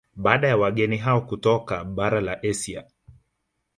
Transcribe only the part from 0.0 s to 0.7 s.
Baada ya